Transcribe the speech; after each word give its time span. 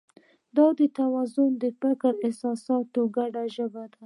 دا 0.57 0.65
توازن 0.99 1.51
د 1.61 1.63
فکر 1.81 2.13
او 2.15 2.21
احساس 2.25 2.61
ګډه 3.15 3.43
ژبه 3.55 3.83
ده. 3.91 3.97